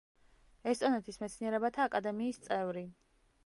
ესტონეთის 0.71 1.21
მეცნიერებათა 1.25 1.87
აკადემიის 1.91 2.43
წევრი. 2.49 2.87